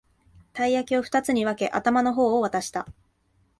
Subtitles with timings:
[0.53, 2.87] たい焼きをふたつに分け、頭の方を渡した